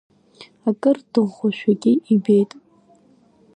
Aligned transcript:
Акыр 0.69 0.97
дыӷәӷәашәагьы 1.11 1.91
ибеит. 2.13 2.51